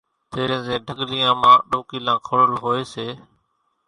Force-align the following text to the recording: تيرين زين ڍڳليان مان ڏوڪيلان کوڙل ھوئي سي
تيرين 0.31 0.61
زين 0.67 0.85
ڍڳليان 0.87 1.35
مان 1.41 1.55
ڏوڪيلان 1.71 2.17
کوڙل 2.25 2.51
ھوئي 2.63 2.81
سي 2.93 3.07